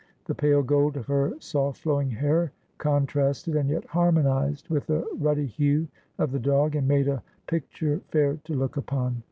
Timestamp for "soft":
1.37-1.83